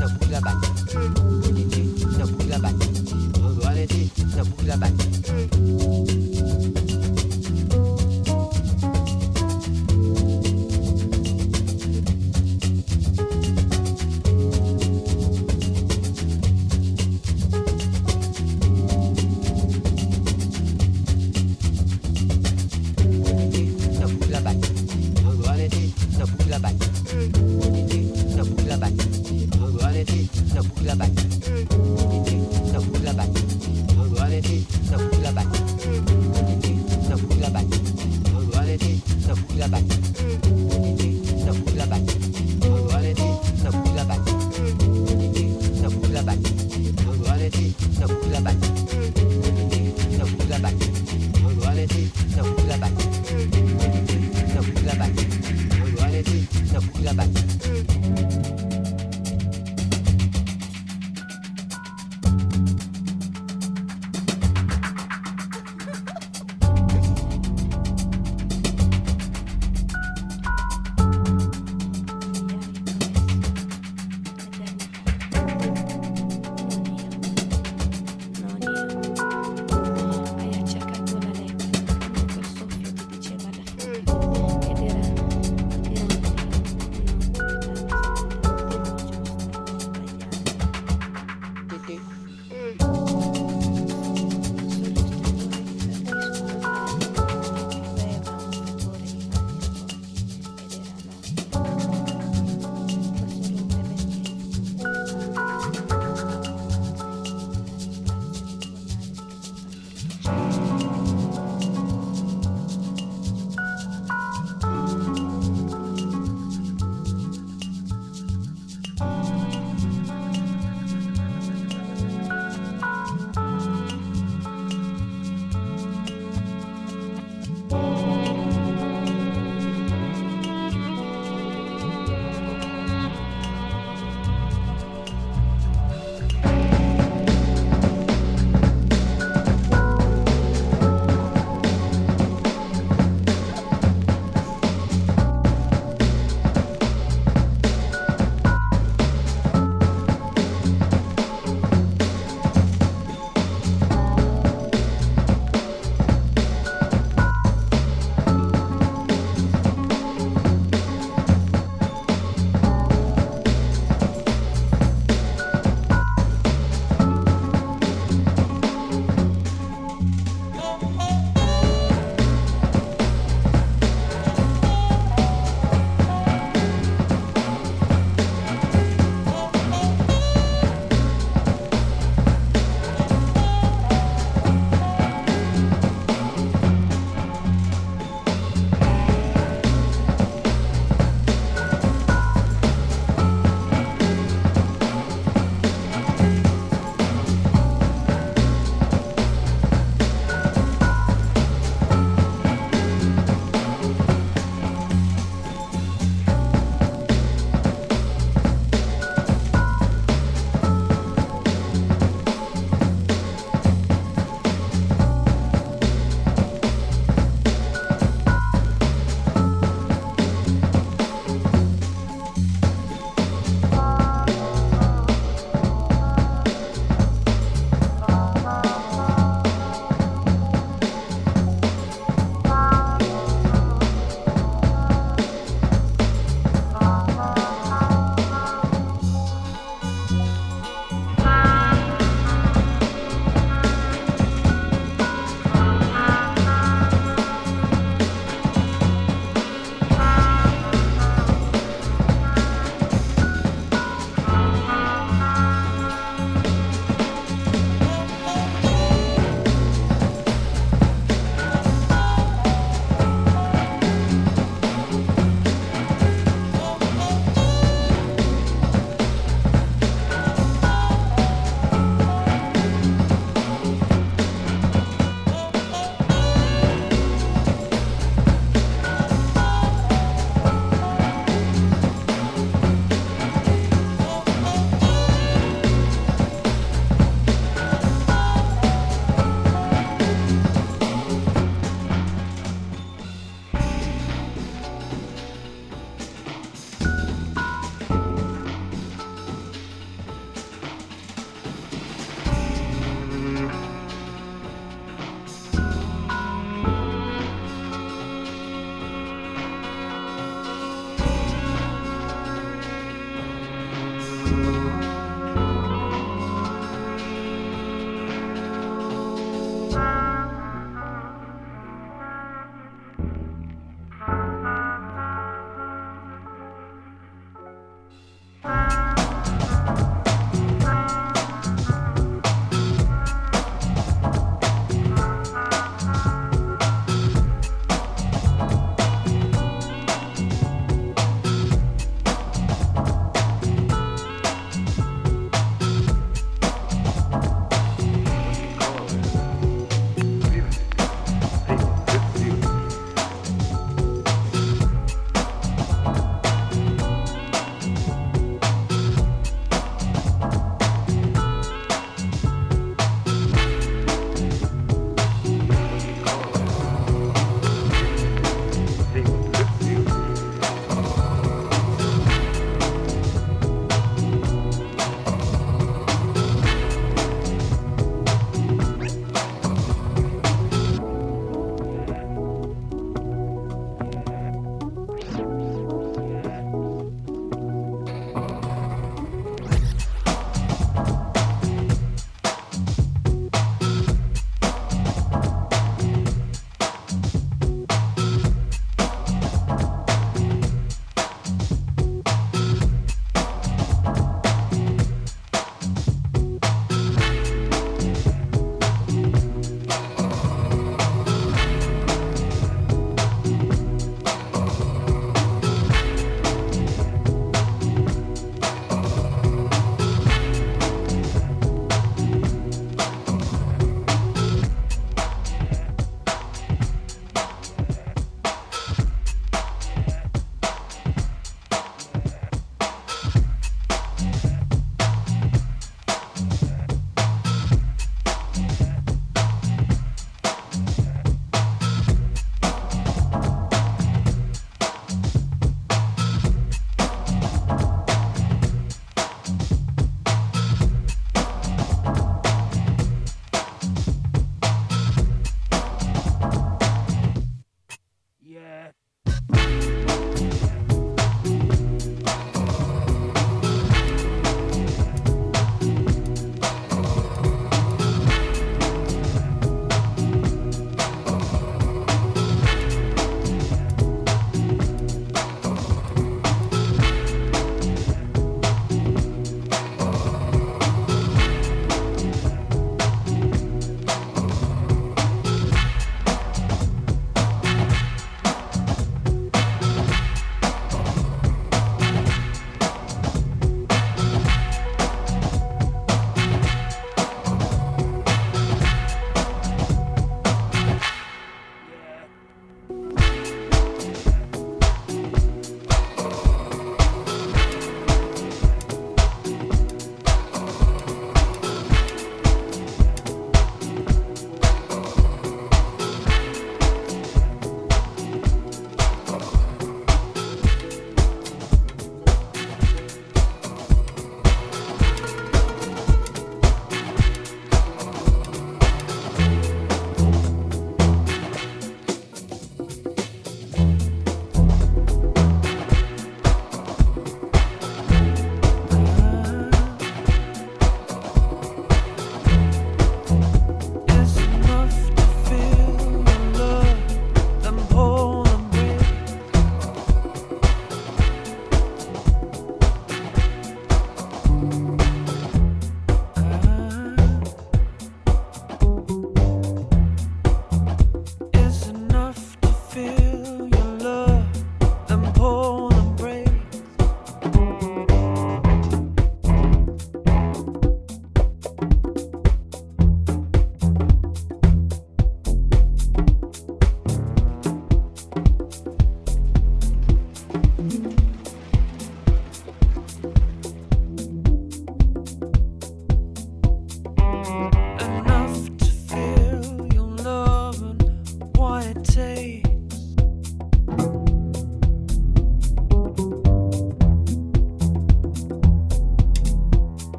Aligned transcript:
no 0.00 0.08
pull 0.18 0.40
back. 0.40 0.56
Quality, 0.94 1.82
no 2.16 2.26
pull 2.26 2.58
back. 2.58 2.74
Quality, 3.60 4.10
no 4.34 4.44
pull 4.44 4.78
back. 4.78 5.09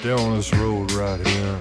stay 0.00 0.12
on 0.12 0.36
this 0.36 0.54
road 0.54 0.92
right 0.92 1.26
here. 1.26 1.58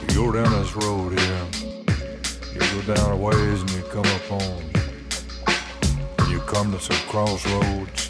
You 0.00 0.14
go 0.14 0.32
down 0.32 0.52
this 0.52 0.74
road 0.74 1.18
here. 1.18 1.46
You 2.54 2.60
go 2.60 2.94
down 2.94 3.12
a 3.12 3.16
ways 3.16 3.60
and 3.60 3.70
you 3.72 3.82
come 3.82 4.06
up 4.06 4.22
home. 4.22 4.64
You 6.30 6.40
come 6.40 6.72
to 6.72 6.80
some 6.80 6.96
crossroads. 7.08 8.09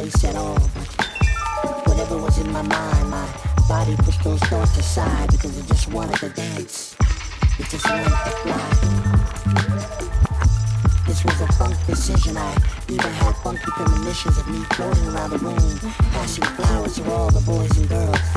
Place 0.00 0.24
at 0.24 0.34
all. 0.34 0.58
Whatever 1.84 2.16
was 2.16 2.38
in 2.38 2.50
my 2.50 2.62
mind, 2.62 3.10
my 3.10 3.28
body 3.68 3.94
pushed 3.96 4.24
those 4.24 4.40
thoughts 4.44 4.78
aside 4.78 5.30
because 5.30 5.58
it 5.58 5.66
just 5.66 5.92
wanted 5.92 6.16
to 6.16 6.30
dance. 6.30 6.96
It 7.58 7.66
just 7.68 7.86
wanted 7.86 8.04
to 8.04 8.32
fly. 8.40 8.70
This 11.06 11.22
was 11.22 11.38
a 11.42 11.52
funk 11.52 11.76
decision. 11.86 12.34
I 12.38 12.56
even 12.88 13.12
had 13.12 13.36
funky 13.44 13.70
premonitions 13.76 14.38
of 14.38 14.48
me 14.48 14.60
floating 14.72 15.06
around 15.08 15.30
the 15.32 15.38
room, 15.38 15.92
passing 16.12 16.44
flowers 16.44 16.94
to 16.96 17.10
all 17.10 17.30
the 17.30 17.42
boys 17.42 17.76
and 17.76 17.88
girls. 17.90 18.28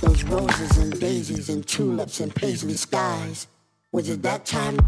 Those 0.00 0.24
roses 0.24 0.78
and 0.78 0.98
daisies 0.98 1.50
and 1.50 1.66
tulips 1.66 2.20
and 2.20 2.34
paisley 2.34 2.74
skies. 2.74 3.48
Was 3.92 4.08
it 4.08 4.22
that 4.22 4.46
time? 4.46 4.78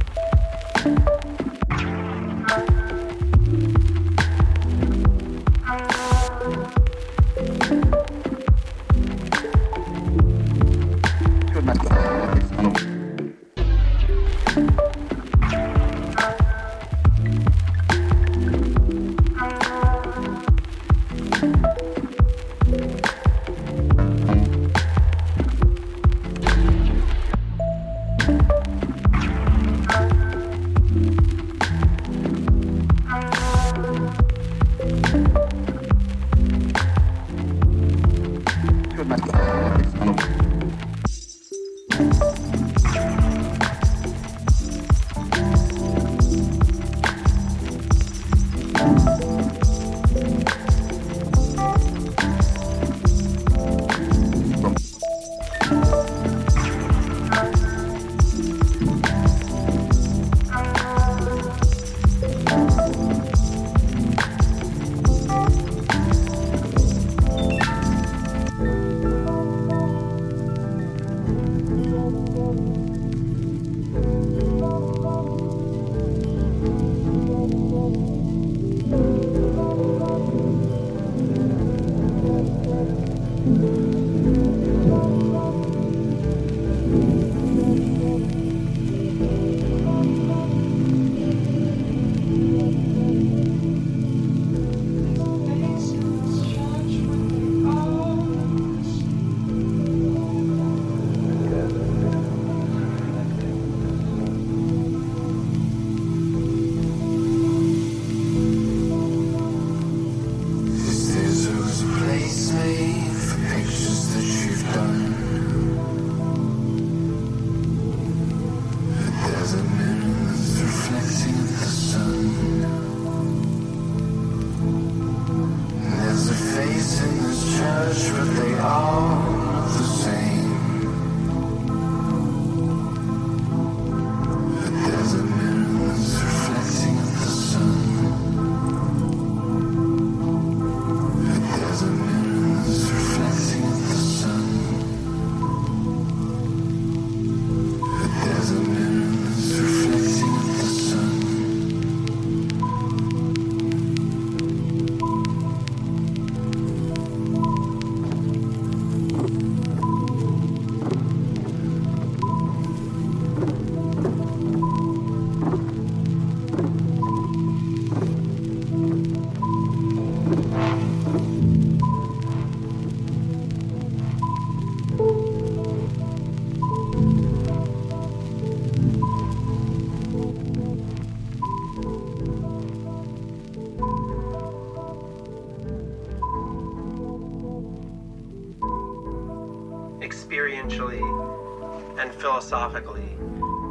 Philosophically, 192.36 193.16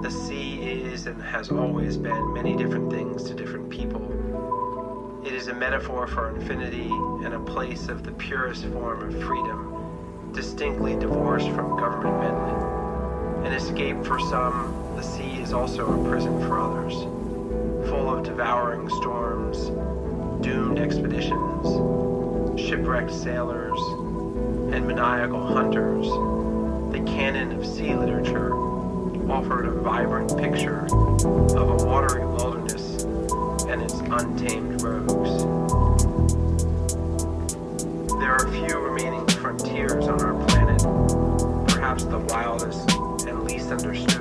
the 0.02 0.10
sea 0.10 0.60
is 0.60 1.06
and 1.06 1.22
has 1.22 1.52
always 1.52 1.98
been 1.98 2.34
many 2.34 2.56
different 2.56 2.92
things 2.92 3.22
to 3.22 3.36
different 3.36 3.70
people. 3.70 5.22
It 5.24 5.34
is 5.34 5.50
a 5.50 5.54
metaphor 5.54 6.08
for 6.08 6.36
infinity 6.36 6.90
and 7.24 7.36
a 7.36 7.40
place 7.40 7.90
of 7.90 8.04
the 8.04 8.12
purest 8.14 8.66
form 8.66 9.04
of 9.04 9.24
freedom, 9.24 10.32
distinctly 10.34 10.96
divorced 10.96 11.50
from 11.50 11.78
government 11.78 12.18
meddling. 12.18 13.46
An 13.46 13.54
escape 13.54 14.04
for 14.04 14.20
some, 14.20 14.74
the 14.96 15.04
sea 15.04 15.40
is 15.40 15.54
also 15.54 15.86
a 15.86 16.10
prison 16.10 16.42
for 16.48 16.60
others, 16.60 16.94
full 17.88 18.10
of 18.10 18.24
devouring 18.24 18.90
storms, 19.00 19.68
doomed 20.44 20.80
expeditions, 20.80 22.60
shipwrecked 22.60 23.14
sailors, 23.14 23.80
and 24.74 24.88
maniacal 24.88 25.46
hunters 25.46 26.08
the 26.96 27.12
canon 27.12 27.52
of 27.52 27.66
sea 27.66 27.94
literature 27.94 28.55
offered 29.30 29.66
a 29.66 29.72
vibrant 29.72 30.38
picture 30.38 30.86
of 30.86 31.82
a 31.82 31.86
watery 31.86 32.26
wilderness 32.26 33.04
and 33.68 33.82
its 33.82 33.94
untamed 33.94 34.82
rogues. 34.82 35.44
There 38.20 38.32
are 38.32 38.48
few 38.52 38.78
remaining 38.78 39.28
frontiers 39.28 40.08
on 40.08 40.22
our 40.22 40.46
planet. 40.48 40.82
Perhaps 41.68 42.06
the 42.06 42.20
wildest 42.20 42.90
and 43.28 43.44
least 43.44 43.72
understood 43.72 44.15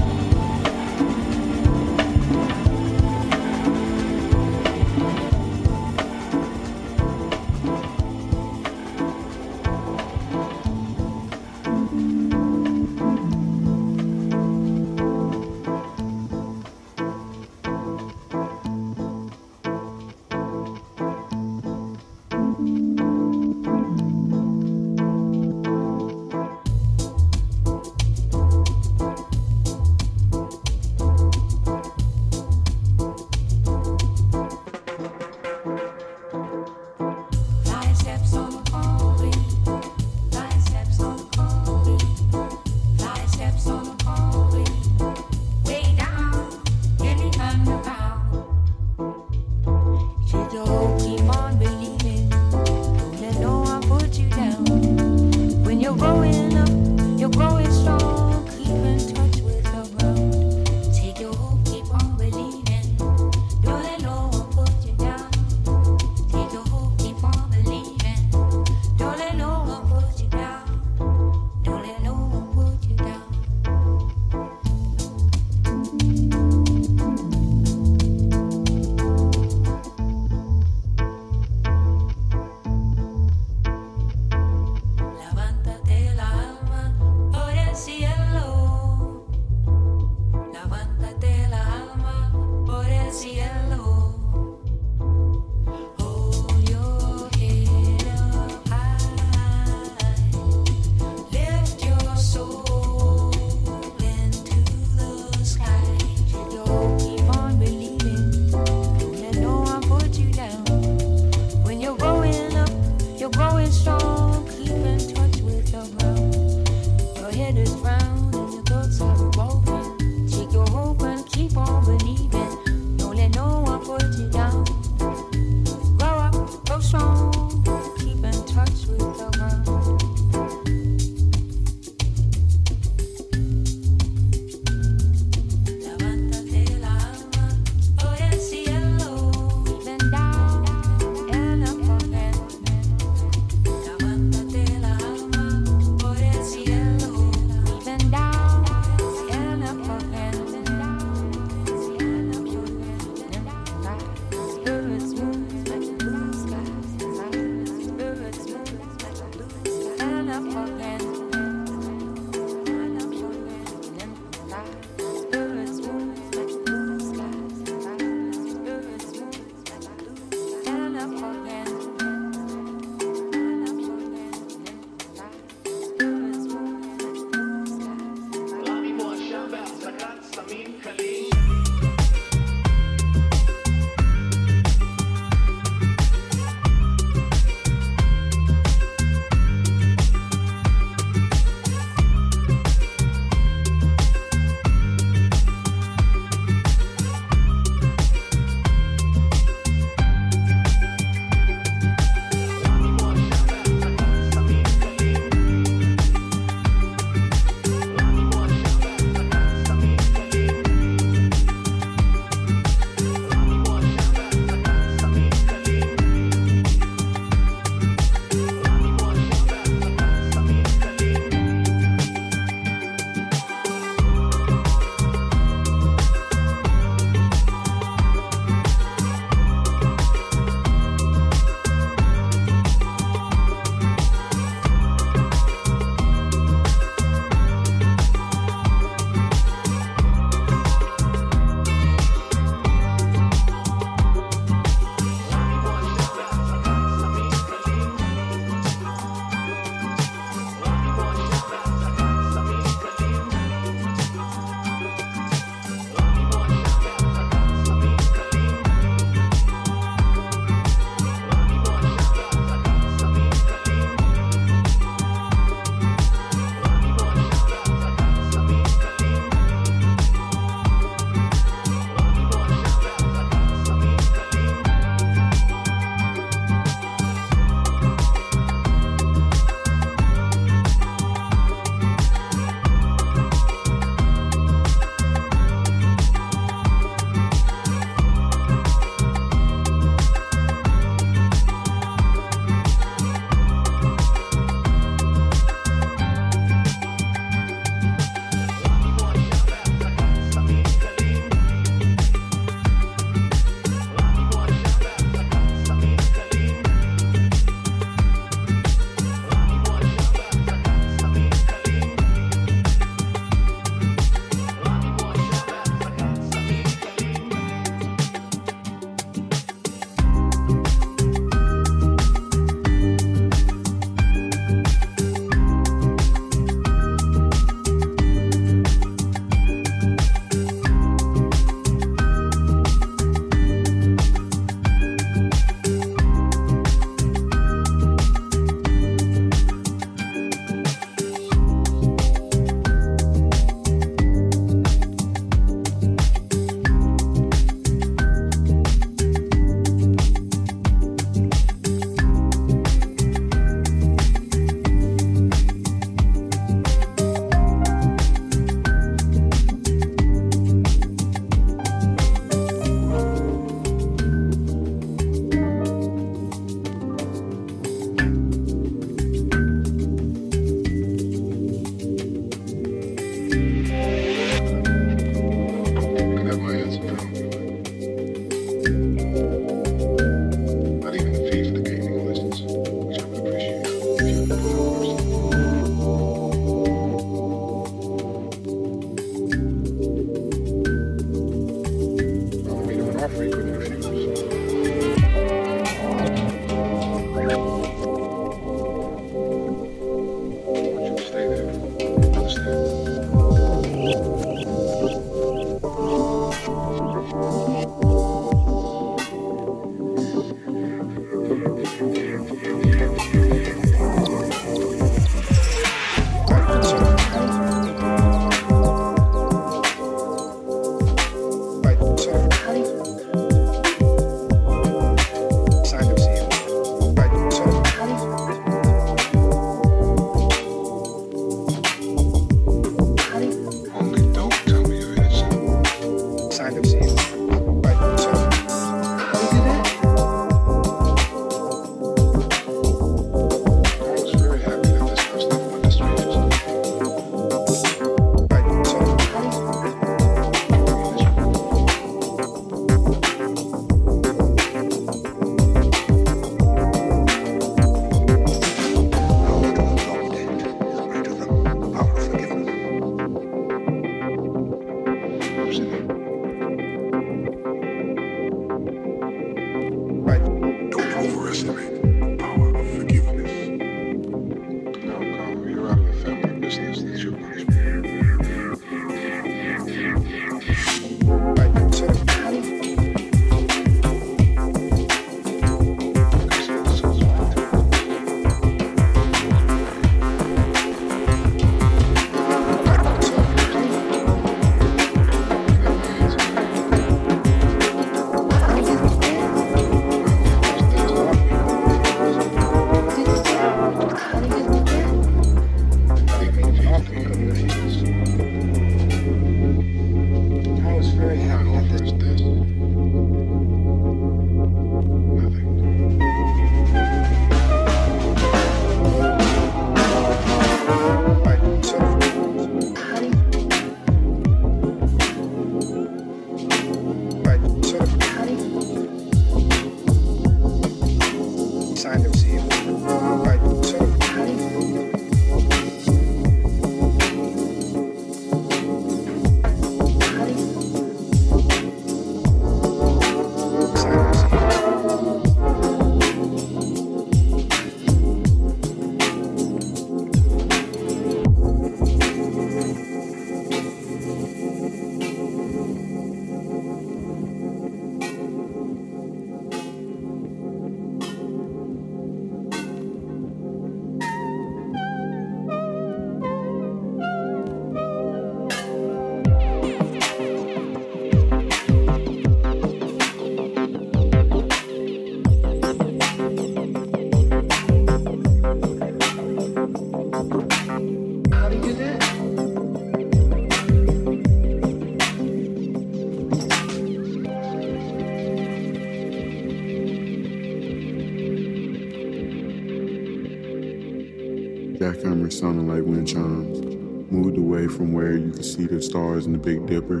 see 598.56 598.66
the 598.66 598.80
stars 598.80 599.26
in 599.26 599.32
the 599.32 599.38
Big 599.38 599.66
Dipper 599.66 600.00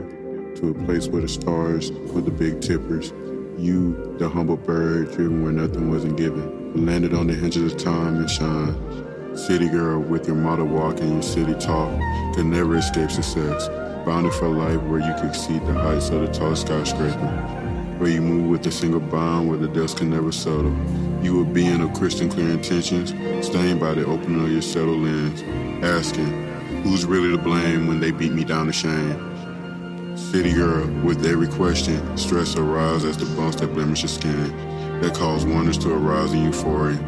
to 0.56 0.70
a 0.70 0.84
place 0.86 1.08
where 1.08 1.20
the 1.20 1.28
stars 1.28 1.92
were 1.92 2.22
the 2.22 2.30
big 2.30 2.62
tippers. 2.62 3.12
You, 3.58 4.16
the 4.18 4.30
humble 4.30 4.56
bird, 4.56 5.12
driven 5.12 5.42
where 5.42 5.52
nothing 5.52 5.90
wasn't 5.90 6.16
given, 6.16 6.86
landed 6.86 7.12
on 7.12 7.26
the 7.26 7.34
hinges 7.34 7.74
of 7.74 7.78
time 7.78 8.16
and 8.16 8.30
shine. 8.30 9.36
City 9.36 9.68
girl 9.68 10.00
with 10.00 10.26
your 10.26 10.36
mother 10.36 10.64
walk 10.64 11.00
and 11.00 11.12
your 11.12 11.22
city 11.22 11.52
talk 11.54 11.90
could 12.34 12.46
never 12.46 12.78
escape 12.78 13.10
success. 13.10 13.68
Bounded 14.06 14.32
for 14.32 14.48
life 14.48 14.80
where 14.84 15.00
you 15.00 15.14
could 15.20 15.28
exceed 15.28 15.60
the 15.66 15.74
heights 15.74 16.08
of 16.08 16.22
the 16.22 16.28
tall 16.28 16.56
skyscraper 16.56 17.62
where 17.98 18.10
you 18.10 18.20
move 18.20 18.50
with 18.50 18.66
a 18.66 18.70
single 18.70 19.00
bond 19.00 19.48
where 19.48 19.56
the 19.56 19.68
dust 19.68 19.98
can 19.98 20.10
never 20.10 20.30
settle. 20.30 20.74
You 21.22 21.42
a 21.42 21.44
being 21.44 21.80
of 21.80 21.94
Christian 21.94 22.28
clear 22.28 22.50
intentions, 22.50 23.10
staying 23.46 23.78
by 23.78 23.94
the 23.94 24.04
opening 24.04 24.44
of 24.44 24.50
your 24.50 24.62
settled 24.62 24.98
lens, 24.98 25.42
asking, 25.82 26.45
who's 26.88 27.04
really 27.04 27.30
to 27.30 27.38
blame 27.38 27.86
when 27.86 28.00
they 28.00 28.10
beat 28.10 28.32
me 28.32 28.44
down 28.44 28.66
to 28.66 28.72
shame? 28.72 30.16
City 30.16 30.52
girl, 30.52 30.86
with 31.02 31.24
every 31.26 31.48
question, 31.48 32.16
stress 32.16 32.56
arise 32.56 33.04
as 33.04 33.16
the 33.16 33.26
bumps 33.36 33.56
that 33.56 33.74
blemish 33.74 34.02
your 34.02 34.08
skin, 34.08 35.00
that 35.00 35.14
cause 35.14 35.44
wonders 35.44 35.78
to 35.78 35.92
arise 35.92 36.32
in 36.32 36.44
euphoria. 36.44 36.98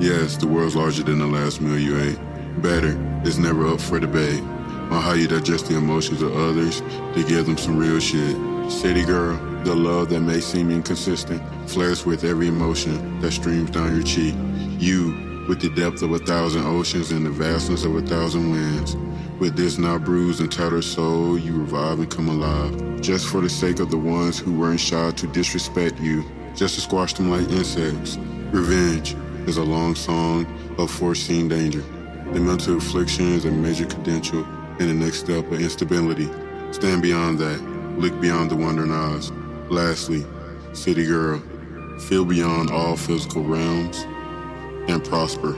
Yes, 0.00 0.36
the 0.36 0.46
world's 0.46 0.76
larger 0.76 1.02
than 1.02 1.18
the 1.18 1.26
last 1.26 1.60
meal 1.60 1.78
you 1.78 1.98
ate. 2.00 2.18
Better, 2.62 2.96
it's 3.24 3.36
never 3.36 3.66
up 3.66 3.80
for 3.80 3.98
debate 3.98 4.40
on 4.40 5.02
how 5.02 5.12
you 5.12 5.26
digest 5.26 5.66
the 5.66 5.76
emotions 5.76 6.22
of 6.22 6.34
others 6.36 6.80
to 6.80 7.24
give 7.26 7.46
them 7.46 7.58
some 7.58 7.76
real 7.76 7.98
shit. 7.98 8.36
City 8.70 9.04
girl, 9.04 9.36
the 9.64 9.74
love 9.74 10.08
that 10.10 10.20
may 10.20 10.40
seem 10.40 10.70
inconsistent 10.70 11.42
flares 11.68 12.06
with 12.06 12.24
every 12.24 12.48
emotion 12.48 13.20
that 13.20 13.32
streams 13.32 13.70
down 13.70 13.94
your 13.94 14.04
cheek. 14.04 14.34
You, 14.78 15.44
with 15.48 15.60
the 15.60 15.70
depth 15.70 16.02
of 16.02 16.12
a 16.12 16.18
thousand 16.18 16.64
oceans 16.64 17.10
and 17.10 17.26
the 17.26 17.30
vastness 17.30 17.84
of 17.84 17.94
a 17.96 18.02
thousand 18.02 18.50
winds. 18.50 18.96
With 19.38 19.54
this 19.54 19.76
now 19.76 19.98
bruised 19.98 20.40
and 20.40 20.50
tattered 20.50 20.82
soul, 20.82 21.38
you 21.38 21.52
revive 21.58 21.98
and 21.98 22.10
come 22.10 22.28
alive. 22.28 23.02
Just 23.02 23.28
for 23.28 23.42
the 23.42 23.50
sake 23.50 23.80
of 23.80 23.90
the 23.90 23.98
ones 23.98 24.38
who 24.38 24.58
weren't 24.58 24.80
shy 24.80 25.10
to 25.10 25.26
disrespect 25.26 26.00
you, 26.00 26.24
just 26.54 26.76
to 26.76 26.80
squash 26.80 27.12
them 27.12 27.30
like 27.30 27.46
insects. 27.50 28.16
Revenge 28.50 29.14
is 29.46 29.58
a 29.58 29.62
long 29.62 29.94
song 29.94 30.46
of 30.78 30.90
foreseen 30.90 31.48
danger. 31.48 31.82
The 32.32 32.40
mental 32.40 32.78
affliction 32.78 33.34
is 33.34 33.44
a 33.44 33.50
major 33.50 33.84
credential 33.84 34.42
and 34.78 34.88
the 34.88 34.94
next 34.94 35.18
step 35.18 35.52
of 35.52 35.60
instability. 35.60 36.30
Stand 36.72 37.02
beyond 37.02 37.38
that. 37.38 37.60
Look 37.98 38.18
beyond 38.22 38.50
the 38.50 38.56
wondering 38.56 38.90
eyes. 38.90 39.30
Lastly, 39.70 40.24
City 40.72 41.04
Girl, 41.04 41.42
feel 42.08 42.24
beyond 42.24 42.70
all 42.70 42.96
physical 42.96 43.44
realms 43.44 43.98
and 44.88 45.04
prosper. 45.04 45.54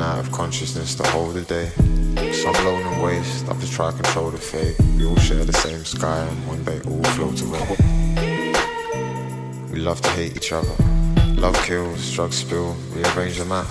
And 0.00 0.08
out 0.08 0.18
of 0.18 0.32
consciousness 0.32 0.98
whole 1.10 1.28
of 1.28 1.34
the 1.34 1.42
day. 1.42 1.68
Some 2.32 2.54
lone 2.64 2.82
and 2.82 3.02
waste, 3.02 3.48
others 3.48 3.70
try 3.70 3.90
to 3.90 3.96
control 3.96 4.30
the 4.30 4.38
fate. 4.38 4.76
We 4.96 5.04
all 5.06 5.16
share 5.16 5.44
the 5.44 5.52
same 5.52 5.84
sky 5.84 6.20
and 6.20 6.46
one 6.46 6.64
day 6.64 6.80
all 6.88 7.02
float 7.14 7.40
away. 7.42 7.60
We 9.70 9.80
love 9.80 10.00
to 10.00 10.10
hate 10.10 10.36
each 10.36 10.52
other. 10.52 10.74
Love 11.36 11.56
kills, 11.66 12.12
drugs 12.12 12.36
spill, 12.36 12.76
rearrange 12.94 13.38
the 13.38 13.44
map. 13.44 13.66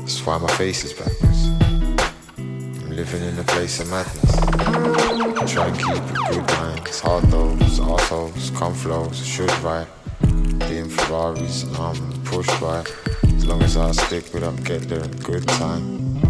That's 0.00 0.24
why 0.26 0.36
my 0.38 0.50
face 0.58 0.84
is 0.84 0.92
backwards. 0.92 1.48
I'm 2.36 2.90
living 2.90 3.22
in 3.22 3.38
a 3.38 3.44
place 3.44 3.80
of 3.80 3.88
madness. 3.90 5.52
Try 5.52 5.68
and 5.68 5.78
keep 5.78 5.88
a 5.88 6.30
good 6.30 6.46
mind. 6.58 6.80
It's 6.86 7.00
hard 7.00 7.24
though, 7.24 7.56
it's 7.60 7.80
assholes, 7.80 8.50
come 8.50 8.74
flows, 8.74 9.24
should 9.24 9.52
write. 9.62 9.88
Being 10.68 10.90
Ferraris, 10.90 11.64
I'm 11.78 12.22
pushed 12.24 12.60
by. 12.60 12.84
Long 13.46 13.62
as 13.62 13.76
I 13.76 13.92
stick 13.92 14.32
with 14.32 14.42
them, 14.42 14.56
get 14.64 14.88
there 14.88 15.04
in 15.04 15.10
good 15.18 15.46
time. 15.46 16.20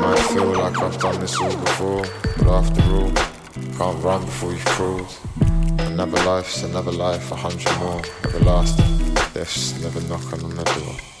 Might 0.00 0.18
feel 0.32 0.46
like 0.46 0.78
I've 0.78 0.98
done 1.00 1.18
this 1.20 1.36
all 1.38 1.56
before, 1.56 2.04
but 2.38 2.48
after 2.48 2.82
all, 2.94 3.12
can't 3.76 4.04
run 4.04 4.24
before 4.24 4.52
you've 4.52 4.64
crawled. 4.64 5.12
Another 5.80 6.22
life's 6.24 6.62
another 6.62 6.92
life, 6.92 7.30
a 7.32 7.36
hundred 7.36 7.76
more, 7.78 8.02
everlasting. 8.24 9.14
Death's 9.34 9.78
never 9.82 10.00
knocking 10.02 10.44
on 10.44 10.54
the 10.54 10.64
door. 10.64 11.11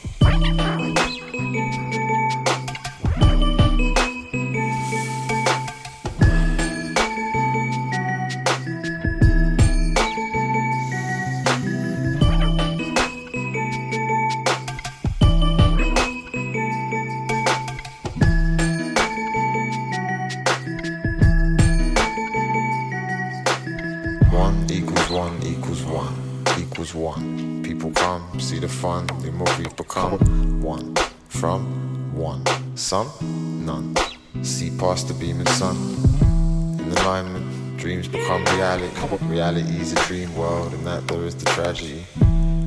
Reality. 39.42 39.62
Reality 39.62 39.80
is 39.80 39.92
a 39.92 40.06
dream 40.06 40.34
world, 40.36 40.72
and 40.72 40.86
that 40.86 41.08
there 41.08 41.24
is 41.24 41.34
the 41.34 41.46
tragedy. 41.46 42.04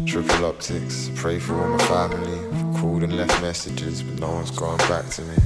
Triple 0.05 0.45
optics, 0.45 1.09
pray 1.15 1.39
for 1.39 1.53
all 1.55 1.69
my 1.69 1.77
family. 1.85 2.79
Called 2.79 3.03
and 3.03 3.15
left 3.15 3.41
messages, 3.41 4.03
but 4.03 4.19
no 4.19 4.31
one's 4.31 4.51
gone 4.51 4.77
back 4.79 5.07
to 5.11 5.21
me. 5.21 5.37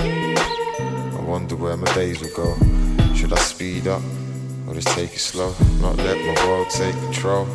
I 0.00 1.20
wonder 1.24 1.54
where 1.56 1.76
my 1.76 1.92
days 1.94 2.20
will 2.20 2.34
go. 2.34 2.56
Should 3.14 3.32
I 3.32 3.38
speed 3.38 3.86
up 3.86 4.02
or 4.66 4.74
just 4.74 4.88
take 4.88 5.12
it 5.12 5.20
slow? 5.20 5.54
Not 5.80 5.96
let 5.98 6.18
my 6.18 6.46
world 6.46 6.68
take 6.70 6.94
control. 6.94 7.46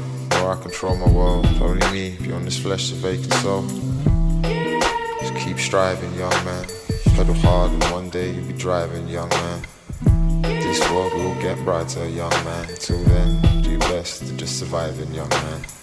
Or 0.42 0.52
I 0.54 0.62
control 0.62 0.96
my 0.96 1.10
world. 1.10 1.46
Only 1.62 1.86
me 1.92 2.18
beyond 2.22 2.46
this 2.46 2.60
flesh, 2.60 2.92
a 2.92 2.96
vacant 2.96 3.34
soul. 3.34 3.64
Just 5.20 5.36
keep 5.36 5.60
striving, 5.60 6.14
young 6.16 6.46
man. 6.46 6.66
Pedal 7.16 7.36
hard, 7.36 7.72
and 7.72 7.84
one 7.92 8.10
day 8.10 8.32
you'll 8.32 8.46
be 8.46 8.54
driving, 8.54 9.08
young 9.10 9.30
man. 9.30 9.62
This 10.78 10.92
world 10.92 11.14
will 11.14 11.34
get 11.42 11.58
brighter, 11.66 12.08
young 12.08 12.30
man. 12.30 12.68
Till 12.76 13.04
then, 13.06 13.64
do 13.64 13.72
your 13.72 13.80
best 13.80 14.28
to 14.28 14.34
just 14.38 14.60
surviving, 14.60 15.12
young 15.12 15.28
man. 15.28 15.77